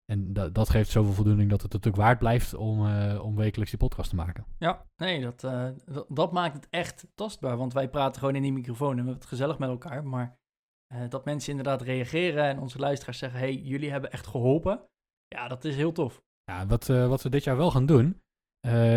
[0.04, 3.70] En dat, dat geeft zoveel voldoening dat het natuurlijk waard blijft om, eh, om wekelijks
[3.70, 4.46] die podcast te maken.
[4.58, 7.56] Ja, nee, dat, eh, dat, dat maakt het echt tastbaar.
[7.56, 10.06] Want wij praten gewoon in die microfoon en we hebben het gezellig met elkaar.
[10.06, 10.38] Maar
[10.86, 14.80] eh, dat mensen inderdaad reageren en onze luisteraars zeggen: hey, jullie hebben echt geholpen.
[15.28, 16.22] Ja, dat is heel tof.
[16.44, 18.20] Ja, wat, wat we dit jaar wel gaan doen,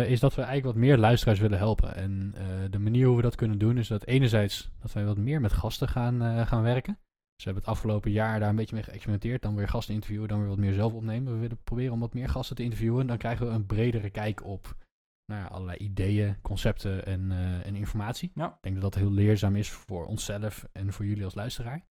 [0.06, 1.94] is dat we eigenlijk wat meer luisteraars willen helpen.
[1.94, 2.34] En
[2.70, 5.52] de manier hoe we dat kunnen doen, is dat enerzijds dat wij wat meer met
[5.52, 6.98] gasten gaan, gaan werken.
[7.42, 9.42] Ze hebben het afgelopen jaar daar een beetje mee geëxperimenteerd.
[9.42, 11.32] Dan weer gasten interviewen, dan weer wat meer zelf opnemen.
[11.32, 13.06] We willen proberen om wat meer gasten te interviewen.
[13.06, 14.76] Dan krijgen we een bredere kijk op
[15.24, 18.30] nou ja, allerlei ideeën, concepten en, uh, en informatie.
[18.34, 18.46] Ja.
[18.46, 21.84] Ik denk dat dat heel leerzaam is voor onszelf en voor jullie als luisteraar.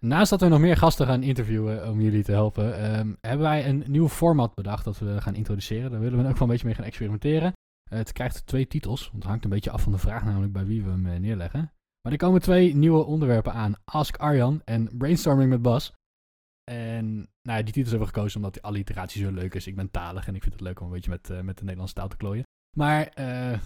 [0.00, 3.68] Naast dat we nog meer gasten gaan interviewen om jullie te helpen, um, hebben wij
[3.68, 5.90] een nieuw format bedacht dat we gaan introduceren.
[5.90, 7.52] Daar willen we ook wel een beetje mee gaan experimenteren.
[7.92, 10.52] Uh, het krijgt twee titels, want het hangt een beetje af van de vraag namelijk
[10.52, 11.72] bij wie we hem uh, neerleggen.
[12.06, 13.74] Maar er komen twee nieuwe onderwerpen aan.
[13.84, 15.92] Ask Arjan en Brainstorming met Bas.
[16.70, 19.66] En nou ja, die titels hebben we gekozen omdat die alliteratie zo leuk is.
[19.66, 21.62] Ik ben talig en ik vind het leuk om een beetje met, uh, met de
[21.62, 22.44] Nederlandse taal te klooien.
[22.76, 23.58] Maar, uh,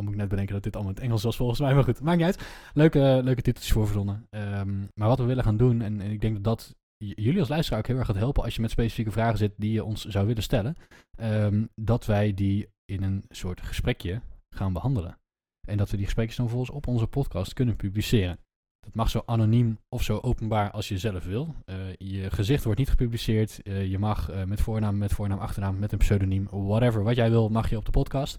[0.00, 1.74] moet ik net bedenken dat dit allemaal in het Engels was volgens mij.
[1.74, 2.70] Maar goed, maakt niet uit.
[2.72, 4.26] Leuke, leuke titels voor verzonnen.
[4.30, 7.80] Um, maar wat we willen gaan doen, en, ik denk dat dat jullie als luisteraar
[7.80, 10.26] ook heel erg gaat helpen als je met specifieke vragen zit die je ons zou
[10.26, 10.76] willen stellen.
[11.20, 14.20] Um, dat wij die in een soort gesprekje
[14.54, 15.18] gaan behandelen.
[15.64, 18.38] En dat we die gesprekken dan volgens op onze podcast kunnen publiceren.
[18.80, 21.54] Dat mag zo anoniem of zo openbaar als je zelf wil.
[21.66, 23.60] Uh, je gezicht wordt niet gepubliceerd.
[23.62, 27.02] Uh, je mag uh, met voornaam, met voornaam, achternaam, met een pseudoniem, whatever.
[27.02, 28.38] Wat jij wil, mag je op de podcast.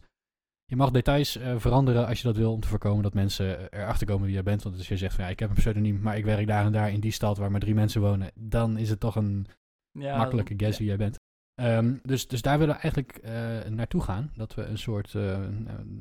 [0.66, 4.26] Je mag details veranderen als je dat wil, om te voorkomen dat mensen erachter komen
[4.26, 4.64] wie jij bent.
[4.64, 6.72] Want als je zegt van ja, ik heb een pseudoniem, maar ik werk daar en
[6.72, 9.48] daar in die stad waar maar drie mensen wonen, dan is het toch een
[9.92, 10.78] ja, makkelijke guess ja.
[10.78, 11.20] wie jij bent.
[11.62, 14.32] Um, dus, dus daar willen we eigenlijk uh, naartoe gaan.
[14.36, 15.08] Dat we een soort.
[15.08, 15.26] Uh, we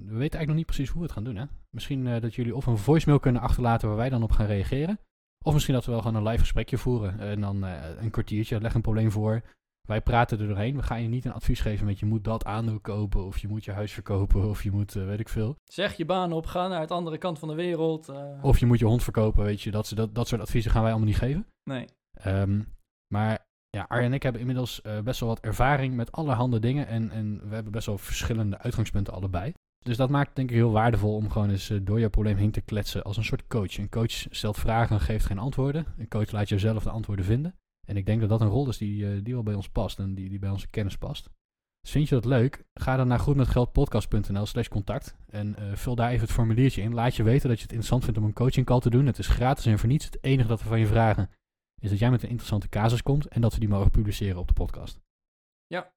[0.05, 1.37] weten eigenlijk nog niet precies hoe we het gaan doen.
[1.37, 1.45] Hè?
[1.71, 4.99] Misschien uh, dat jullie of een voicemail kunnen achterlaten waar wij dan op gaan reageren.
[5.45, 7.21] Of misschien dat we wel gewoon een live gesprekje voeren.
[7.21, 9.43] En dan een kwartiertje, leg een probleem voor.
[9.88, 10.77] Wij praten er doorheen.
[10.77, 13.25] We gaan je niet een advies geven met je moet dat aandeel kopen.
[13.25, 14.49] Of je moet je huis verkopen.
[14.49, 15.57] Of je moet weet ik veel.
[15.64, 18.12] Zeg je baan op, ga naar de andere kant van de wereld.
[18.43, 19.45] Of je moet je hond verkopen.
[19.45, 21.47] Weet je, dat, dat, dat soort adviezen gaan wij allemaal niet geven.
[21.64, 21.88] Nee.
[22.27, 22.67] Um,
[23.14, 23.44] maar
[23.75, 26.87] ja, Arjen en ik hebben inmiddels uh, best wel wat ervaring met allerhande dingen.
[26.87, 29.53] En, en we hebben best wel verschillende uitgangspunten allebei.
[29.85, 32.37] Dus dat maakt het denk ik heel waardevol om gewoon eens uh, door jouw probleem
[32.37, 33.79] heen te kletsen als een soort coach.
[33.79, 35.87] Een coach stelt vragen en geeft geen antwoorden.
[35.99, 37.55] Een coach laat jezelf de antwoorden vinden.
[37.87, 39.99] En ik denk dat dat een rol is die, uh, die wel bij ons past
[39.99, 41.31] en die, die bij onze kennis past.
[41.81, 42.65] Dus vind je dat leuk?
[42.75, 46.95] Ga dan naar goedmetgeldpodcast.nl slash contact en vul daar even het formuliertje in.
[46.95, 49.07] Laat je weten dat je het interessant vindt om een coaching call te doen.
[49.07, 50.05] Het is gratis en voor niets.
[50.05, 51.31] Het enige dat we van je vragen
[51.81, 54.49] is dat jij met een interessante casus komt en dat we die mogen publiceren op
[54.49, 55.01] de podcast.
[55.67, 55.93] Ja.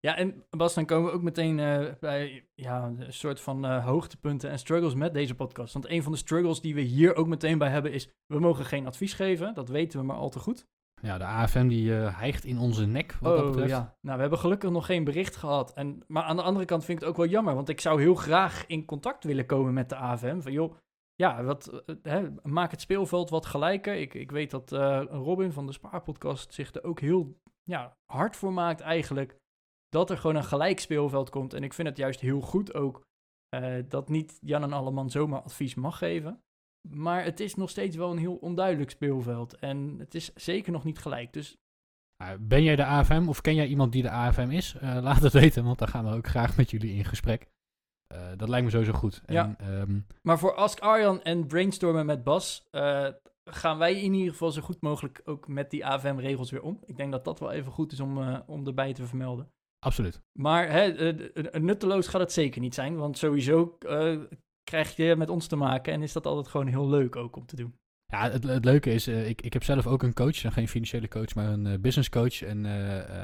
[0.00, 3.84] Ja, en Bas, dan komen we ook meteen uh, bij ja, een soort van uh,
[3.84, 5.72] hoogtepunten en struggles met deze podcast.
[5.72, 8.64] Want een van de struggles die we hier ook meteen bij hebben is, we mogen
[8.64, 9.54] geen advies geven.
[9.54, 10.66] Dat weten we maar al te goed.
[11.02, 13.70] Ja, de AFM die uh, hijgt in onze nek, wat oh, dat betreft.
[13.70, 13.96] Ja.
[14.00, 15.72] Nou, we hebben gelukkig nog geen bericht gehad.
[15.72, 18.00] En, maar aan de andere kant vind ik het ook wel jammer, want ik zou
[18.00, 20.40] heel graag in contact willen komen met de AFM.
[20.40, 20.74] Van joh,
[21.14, 23.94] ja, wat, eh, hè, maak het speelveld wat gelijker.
[23.94, 28.36] Ik, ik weet dat uh, Robin van de Spaarpodcast zich er ook heel ja, hard
[28.36, 29.36] voor maakt eigenlijk.
[29.88, 31.54] Dat er gewoon een gelijk speelveld komt.
[31.54, 33.02] En ik vind het juist heel goed ook
[33.88, 36.40] dat niet Jan en Alleman zomaar advies mag geven.
[36.88, 39.58] Maar het is nog steeds wel een heel onduidelijk speelveld.
[39.58, 41.32] En het is zeker nog niet gelijk.
[41.32, 41.56] Dus
[42.40, 44.76] ben jij de AFM of ken jij iemand die de AFM is?
[44.80, 47.51] Laat het weten, want dan gaan we ook graag met jullie in gesprek.
[48.12, 49.22] Uh, dat lijkt me sowieso goed.
[49.26, 49.54] Ja.
[49.58, 50.06] En, um...
[50.22, 53.08] Maar voor Ask Arjan en brainstormen met Bas uh,
[53.44, 56.82] gaan wij in ieder geval zo goed mogelijk ook met die AVM-regels weer om.
[56.86, 59.50] Ik denk dat dat wel even goed is om, uh, om erbij te vermelden.
[59.78, 60.22] Absoluut.
[60.38, 61.12] Maar hè,
[61.60, 63.78] nutteloos gaat het zeker niet zijn, want sowieso
[64.62, 67.46] krijg je met ons te maken en is dat altijd gewoon heel leuk ook om
[67.46, 67.74] te doen.
[68.06, 71.34] Ja, het, het leuke is, ik, ik heb zelf ook een coach, geen financiële coach,
[71.34, 72.42] maar een business coach.
[72.42, 72.64] En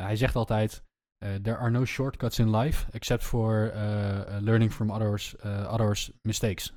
[0.01, 0.83] hij zegt altijd,
[1.19, 6.73] there are no shortcuts in life except for uh, learning from others, others' mistakes.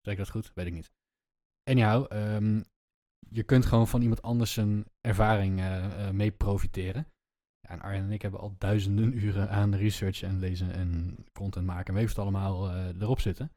[0.00, 0.52] Zeg ik dat goed?
[0.54, 0.90] Weet ik niet.
[1.70, 2.64] Anyhow, um,
[3.28, 5.62] je kunt gewoon van iemand anders een ervaring
[6.12, 7.06] mee profiteren.
[7.68, 11.94] En Arjen en ik hebben al duizenden uren aan research en lezen en content maken.
[11.94, 13.52] En we het allemaal erop zitten.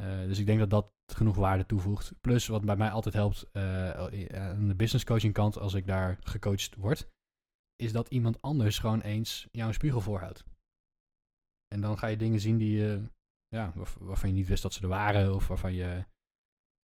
[0.00, 2.12] dus ik denk dat dat genoeg waarde toevoegt.
[2.20, 6.74] Plus wat bij mij altijd helpt aan de business coaching kant, als ik daar gecoacht
[6.76, 7.08] word,
[7.76, 10.44] is dat iemand anders gewoon eens jou een spiegel voorhoudt.
[11.74, 13.02] En dan ga je dingen zien die je,
[13.48, 16.04] ja, waarvan je niet wist dat ze er waren, of waarvan je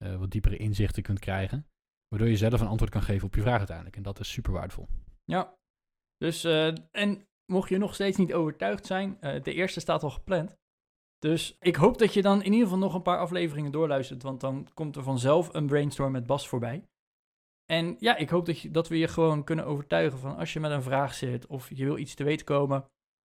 [0.04, 1.66] uh, wat diepere inzichten kunt krijgen.
[2.08, 3.96] Waardoor je zelf een antwoord kan geven op je vraag uiteindelijk.
[3.96, 4.88] En dat is super waardevol.
[5.24, 5.56] Ja,
[6.16, 10.10] dus uh, en mocht je nog steeds niet overtuigd zijn, uh, de eerste staat al
[10.10, 10.56] gepland.
[11.18, 14.40] Dus ik hoop dat je dan in ieder geval nog een paar afleveringen doorluistert, want
[14.40, 16.84] dan komt er vanzelf een brainstorm met Bas voorbij.
[17.70, 20.60] En ja, ik hoop dat, je, dat we je gewoon kunnen overtuigen van als je
[20.60, 22.84] met een vraag zit of je wil iets te weten komen.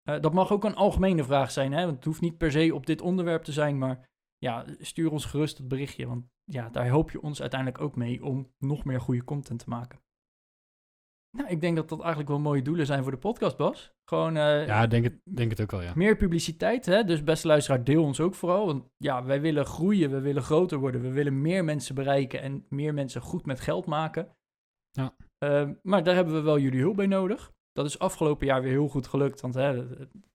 [0.04, 1.84] eh, dat mag ook een algemene vraag zijn, hè?
[1.84, 5.26] want het hoeft niet per se op dit onderwerp te zijn, maar ja, stuur ons
[5.26, 9.02] gerust het berichtje, want ja, daar help je ons uiteindelijk ook mee om nog meer
[9.02, 10.00] goede content te maken.
[11.36, 13.94] Nou, ik denk dat dat eigenlijk wel mooie doelen zijn voor de podcast, Bas.
[14.10, 15.92] Gewoon eh, Ja, denk het, denk het ook wel, ja.
[15.96, 17.04] meer publiciteit, hè?
[17.04, 18.66] dus beste luisteraar, deel ons ook vooral.
[18.66, 22.66] Want ja, wij willen groeien, we willen groter worden, we willen meer mensen bereiken en
[22.70, 24.36] meer mensen goed met geld maken.
[24.92, 25.16] Ja.
[25.38, 27.54] Ehm, maar daar hebben we wel jullie hulp bij nodig.
[27.72, 29.86] Dat is afgelopen jaar weer heel goed gelukt, want hè,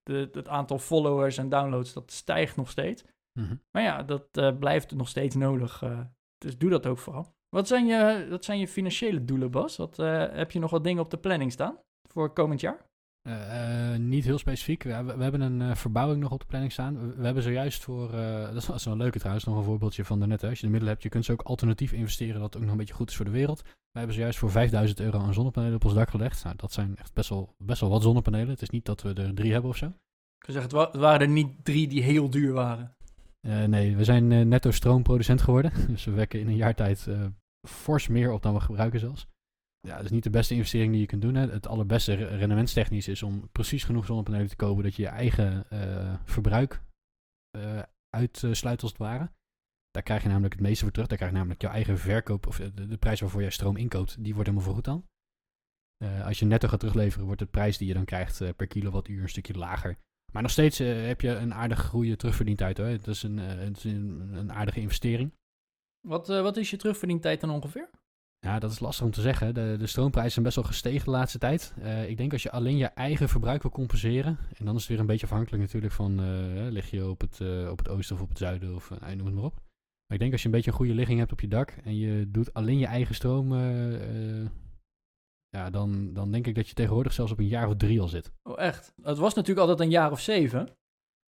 [0.05, 3.05] het aantal followers en downloads, dat stijgt nog steeds.
[3.41, 3.57] Mhm.
[3.71, 6.01] Maar ja, dat eh, blijft nog steeds nodig, eh,
[6.39, 7.35] dus doe dat ook vooral.
[7.57, 9.77] Wat zijn je, wat zijn je financiële doelen, Bas?
[9.77, 12.89] Wat, eh, heb je nog wat dingen op de planning staan voor komend jaar?
[13.29, 14.83] Eh, eh, niet heel specifiek.
[14.83, 17.01] We, hebben- we hebben een verbouwing nog op de planning staan.
[17.01, 18.11] We, we hebben zojuist voor,
[18.53, 20.41] dat, is, dat is wel een leuke trouwens, nog een voorbeeldje van daarnet.
[20.41, 20.49] Hè.
[20.49, 22.77] Als je de middelen hebt, je kunt ze ook alternatief investeren, dat ook nog een
[22.77, 23.63] beetje goed is voor de wereld.
[23.63, 26.45] We hebben zojuist voor 5000 euro aan zonnepanelen op ons dak gelegd.
[26.45, 28.49] Nou, dat zijn echt best wel, best wel wat zonnepanelen.
[28.49, 29.87] Het is niet dat we er drie hebben of zo.
[29.87, 32.95] Ik zou zeggen, het waren er niet drie die heel duur waren.
[33.41, 35.73] Eh, nee, we zijn eh, netto stroomproducent geworden.
[35.93, 37.27] Dus we wekken in een jaar tijd eh,
[37.69, 39.27] fors meer op dan we gebruiken zelfs.
[39.81, 41.35] Ja, dat is niet de beste investering die je kunt doen.
[41.35, 41.51] Hè.
[41.51, 45.67] Het allerbeste re- rendementstechnisch is om precies genoeg zonnepanelen te kopen dat je je eigen
[46.25, 46.83] verbruik
[48.11, 49.31] uitsluit als het ware.
[49.91, 51.09] Daar krijg je namelijk het meeste voor terug.
[51.09, 54.25] Daar krijg je namelijk jouw eigen verkoop, of de, de prijs waarvoor jij stroom inkoopt,
[54.25, 55.05] die wordt helemaal vergoed dan.
[56.25, 59.29] Als je netto gaat terugleveren, wordt de prijs die je dan krijgt per kilowattuur een
[59.29, 59.99] stukje lager.
[60.33, 62.87] Maar nog steeds eh, heb je een aardige goede terugverdientijd hoor.
[62.87, 65.33] Het is een, eh, het is een, een aardige investering.
[66.01, 67.91] Wat, eh, wat is je terugverdientijd dan ongeveer?
[68.39, 69.55] Ja, dat is lastig om te zeggen.
[69.55, 71.75] De, de stroomprijzen zijn best wel gestegen de laatste tijd.
[72.07, 74.39] Ik denk als je alleen je eigen verbruik wil compenseren.
[74.59, 76.21] En dan is het weer een beetje afhankelijk natuurlijk van.
[76.71, 77.41] lig je op het,
[77.71, 79.55] op het oosten of op het zuiden of noem het maar op.
[79.55, 81.71] Maar ik denk als je een beetje een goede ligging hebt op je dak.
[81.85, 83.53] En je doet alleen je eigen stroom.
[85.51, 88.09] Ja, dan, dan denk ik dat je tegenwoordig zelfs op een jaar of drie al
[88.09, 88.33] zit.
[88.43, 88.93] Oh, echt?
[89.03, 90.69] Het was natuurlijk altijd een jaar of zeven.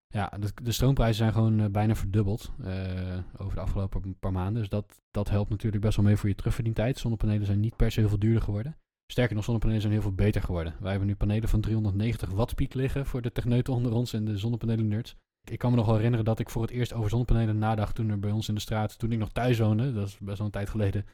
[0.07, 4.55] Ja, de, de stroomprijzen zijn gewoon eh, bijna verdubbeld eh, over de afgelopen paar maanden.
[4.55, 6.99] Dus dat, dat helpt natuurlijk best wel mee voor je terugverdientijd.
[6.99, 8.77] Zonnepanelen zijn niet per se heel veel duurder geworden.
[9.07, 10.75] Sterker nog, zonnepanelen zijn heel veel beter geworden.
[10.81, 14.25] Wij hebben nu panelen van 390 watt piek liggen voor de techneuten onder ons en
[14.25, 15.17] de zonnepanelen nerds.
[15.51, 18.11] Ik kan me nog wel herinneren dat ik voor het eerst over zonnepanelen nadacht toen
[18.11, 20.47] er bij ons in de straat, toen ik nog thuis woonde, dat is best wel
[20.47, 21.07] een tijd geleden,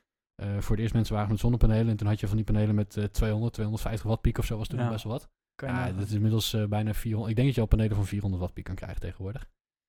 [0.43, 1.89] voor het eerst mensen waren met zonnepanelen.
[1.89, 4.57] En toen had je van die panelen met eh, 200, 250 watt piek of zo,
[4.59, 4.89] was toen Ja.
[4.89, 5.29] best wel wat.
[5.55, 7.31] Kan Ja, dat is inmiddels eh, bijna 400.
[7.31, 9.49] Ik denk dat je al panelen van 400 watt piek kan krijgen tegenwoordig.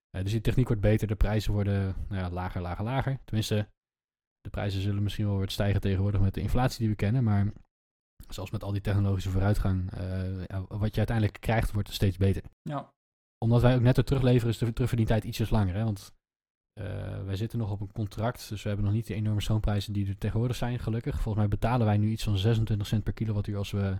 [0.09, 3.19] Eh, dus die techniek wordt beter, de prijzen worden nou ja, lager, lager, lager.
[3.25, 3.69] Tenminste,
[4.41, 7.23] de prijzen zullen misschien wel weer stijgen tegenwoordig met de inflatie die we kennen.
[7.23, 7.51] Maar
[8.27, 12.43] zoals met al die technologische vooruitgang, eh, wat je uiteindelijk krijgt, wordt steeds beter.
[12.62, 12.93] Ja.
[13.38, 15.75] Omdat wij ook netto terugleveren, is de terugverdientijd ietsjes langer.
[15.75, 15.83] Hè?
[15.83, 16.18] Want eh,
[17.25, 20.07] wij zitten nog op een contract, dus we hebben nog niet de enorme stroomprijzen die
[20.07, 21.13] er tegenwoordig zijn, gelukkig.
[21.13, 23.99] Volgens mij betalen wij nu iets van 26 cent per kilowattuur als we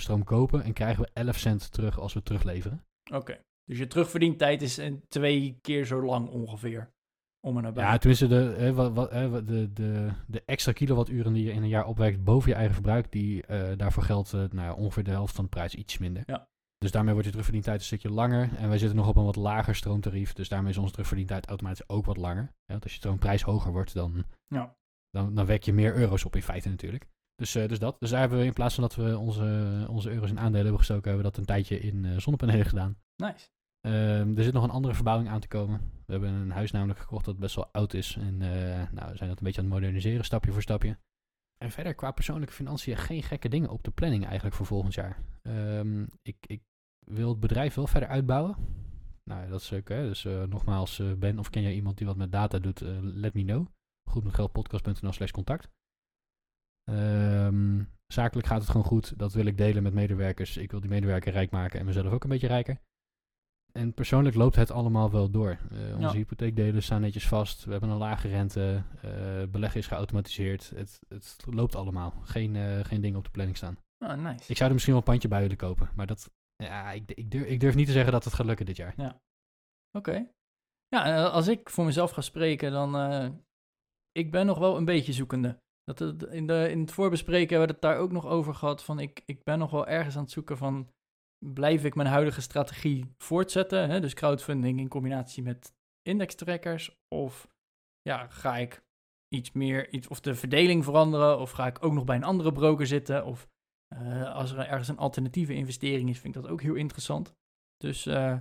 [0.00, 0.62] stroom kopen.
[0.62, 2.84] En krijgen we 11 cent terug als we terugleveren.
[3.12, 3.40] Oké.
[3.64, 6.92] Dus je terugverdientijd is een twee keer zo lang ongeveer.
[7.40, 7.84] Om en nabij.
[7.84, 11.62] Ja, tenminste, de, hè, wat, wat, hè, de, de, de extra kilowatturen die je in
[11.62, 15.10] een jaar opwekt boven je eigen verbruik, die, eh, daarvoor geldt eh, nou ongeveer de
[15.10, 16.22] helft van de prijs, iets minder.
[16.26, 16.48] Ja.
[16.82, 18.56] Dus daarmee wordt je terugverdientijd een stukje langer.
[18.56, 21.88] En wij zitten nog op een wat lager stroomtarief, dus daarmee is onze terugverdientijd automatisch
[21.88, 22.42] ook wat langer.
[22.42, 24.76] Ja, want als je stroomprijs hoger wordt, dan, Ja.
[25.10, 27.08] dan, dan wek je meer euro's op in feite natuurlijk.
[27.34, 27.96] Dus, eh, dus dat.
[28.00, 30.78] Dus daar hebben we in plaats van dat we onze, onze euro's in aandelen hebben
[30.78, 32.96] gestoken, hebben we dat een tijdje in eh, zonnepanelen gedaan.
[33.16, 33.48] Nice.
[33.80, 35.80] Ehm, er zit nog een andere verbouwing aan te komen.
[36.06, 38.16] We hebben een huis namelijk gekocht dat best wel oud is.
[38.20, 40.98] En eh, nou, we zijn dat een beetje aan het moderniseren, stapje voor stapje.
[41.58, 45.18] En verder qua persoonlijke financiën geen gekke dingen op de planning eigenlijk voor volgend jaar.
[45.42, 46.62] Ehm, ik, ik
[47.06, 48.56] wil het bedrijf wel verder uitbouwen.
[49.24, 50.02] Nou, dat is ook, hè.
[50.08, 52.88] Dus eh, nogmaals, eh, Ben of ken jij iemand die wat met data doet, eh,
[53.00, 53.66] let me know.
[54.10, 55.68] Goedmetgeldpodcast.nl slash contact.
[56.84, 59.18] Ehm, zakelijk gaat het gewoon goed.
[59.18, 60.56] Dat wil ik delen met medewerkers.
[60.56, 62.80] Ik wil die medewerker rijk maken en mezelf ook een beetje rijker.
[63.72, 65.58] En persoonlijk loopt het allemaal wel door.
[65.70, 66.12] Onze Ja.
[66.12, 67.64] hypotheekdelen staan netjes vast.
[67.64, 68.82] We hebben een lage rente.
[69.00, 70.70] eh beleggen is geautomatiseerd.
[70.74, 72.10] Het, het loopt allemaal.
[72.10, 73.76] Geen, geen dingen op de planning staan.
[73.98, 74.44] Ah, nice.
[74.50, 75.90] Ik zou er misschien wel een pandje bij willen kopen.
[75.94, 78.66] Maar dat, ja, ik, ik, durf, ik durf niet te zeggen dat het gaat lukken
[78.66, 78.94] dit jaar.
[79.98, 80.30] Oké.
[80.88, 82.96] Ja, eh, als ik voor mezelf ga spreken, dan...
[82.96, 83.30] eh,
[84.12, 85.60] ik ben nog wel een beetje zoekende.
[85.84, 88.84] Dat in, de, in het voorbespreken hebben we het daar ook nog over gehad.
[88.84, 90.90] Van ik, ik ben nog wel ergens aan het zoeken van...
[91.44, 93.90] Blijf ik mijn huidige strategie voortzetten?
[93.90, 94.00] Hè?
[94.00, 97.00] Dus crowdfunding in combinatie met indextrackers?
[97.14, 97.48] Of
[98.00, 98.84] ja, ga ik
[99.28, 99.90] iets meer...
[99.90, 101.38] Iets, of de verdeling veranderen?
[101.38, 103.24] Of ga ik ook nog bij een andere broker zitten?
[103.24, 103.48] Of
[103.96, 107.34] eh, als er ergens een alternatieve investering is, vind ik dat ook heel interessant.
[107.76, 108.06] Dus...
[108.06, 108.38] eh,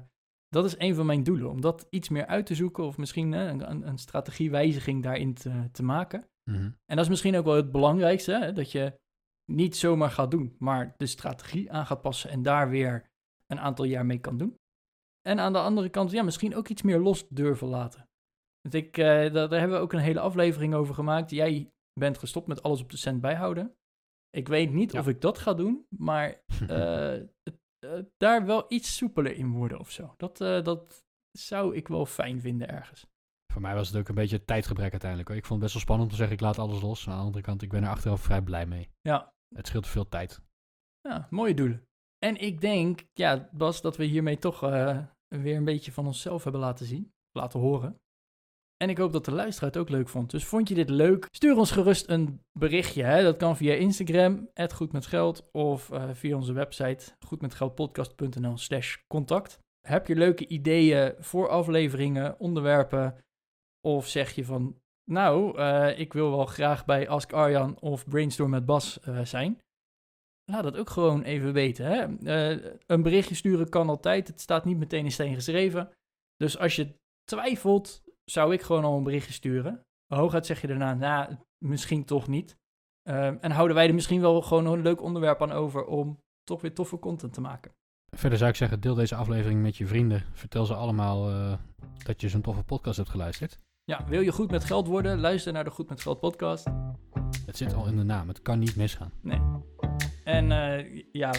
[0.51, 3.31] dat is een van mijn doelen, om dat iets meer uit te zoeken of misschien
[3.31, 6.27] hè, een, een strategiewijziging daarin te, te maken.
[6.43, 6.63] Mhm.
[6.63, 8.53] En dat is misschien ook wel het belangrijkste, hè?
[8.53, 8.99] dat je
[9.51, 13.11] niet zomaar gaat doen, maar de strategie aan gaat passen en daar weer
[13.47, 14.59] een aantal jaar mee kan doen.
[15.21, 18.09] En aan de andere kant, ja, misschien ook iets meer los durven laten.
[18.61, 21.29] Want ik, eh, daar hebben we ook een hele aflevering over gemaakt.
[21.29, 23.75] Jij bent gestopt met alles op de cent bijhouden.
[24.37, 24.99] Ik weet niet Ja.
[24.99, 27.23] of ik dat ga doen, maar eh, eh,
[28.17, 30.13] daar wel iets soepeler in worden of zo.
[30.17, 31.05] Dat, eh, dat
[31.37, 33.07] zou ik wel fijn vinden ergens.
[33.53, 35.29] Voor mij was het ook een beetje tijdgebrek uiteindelijk.
[35.29, 35.37] Hoor.
[35.37, 37.07] Ik vond het best wel spannend om te zeggen, ik laat alles los.
[37.07, 38.89] Aan de andere kant, ik ben er achteraf vrij blij mee.
[39.01, 40.41] Ja, Het scheelt veel tijd.
[41.01, 41.85] Ja, mooie doelen.
[42.25, 44.59] En ik denk, ja, Bas, dat we hiermee toch
[45.27, 48.00] weer een beetje van onszelf hebben laten zien, laten horen.
[48.81, 50.31] En ik hoop dat de luisteraar het ook leuk vond.
[50.31, 51.27] Dus vond je dit leuk?
[51.31, 53.03] Stuur ons gerust een berichtje.
[53.03, 53.23] Hè?
[53.23, 59.59] Dat kan via Instagram, @goedmetgeld, of eh, via onze website goedmetgeldpodcast.nl slash contact.
[59.87, 63.17] Heb je leuke ideeën voor afleveringen, onderwerpen?
[63.87, 68.49] Of zeg je van, nou, eh, ik wil wel graag bij Ask Arjan of Brainstorm
[68.49, 69.61] met Bas eh, zijn?
[70.51, 71.85] Laat dat ook gewoon even weten.
[71.85, 72.01] Hè?
[72.85, 74.27] Een berichtje sturen kan altijd.
[74.27, 75.91] Het staat niet meteen in steen geschreven.
[76.35, 79.85] Dus als je twijfelt, zou ik gewoon al een berichtje sturen.
[80.07, 82.57] Hooguit zeg je daarna, nou, misschien toch niet.
[83.03, 86.61] Ehm, en houden wij er misschien wel gewoon een leuk onderwerp aan over om toch
[86.61, 87.71] weer toffe content te maken.
[88.15, 90.23] Verder zou ik zeggen, deel deze aflevering met je vrienden.
[90.33, 91.53] Vertel ze allemaal eh,
[92.03, 93.59] dat je zo'n toffe podcast hebt geluisterd.
[93.83, 95.19] Ja, wil je goed met geld worden?
[95.19, 96.67] Luister naar de Goed met Geld podcast.
[97.45, 99.11] Het zit al in de naam, het kan niet misgaan.
[99.21, 99.41] Nee.
[100.23, 101.33] En eh, ja,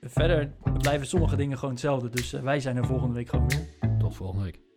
[0.00, 2.08] verder blijven sommige dingen gewoon hetzelfde.
[2.08, 3.98] Dus eh, wij zijn er volgende week gewoon weer.
[3.98, 4.67] Tot volgende week.